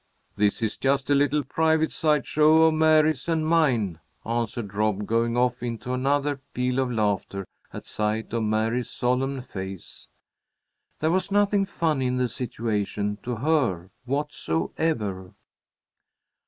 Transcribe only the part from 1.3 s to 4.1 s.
private side show of Mary's and mine,"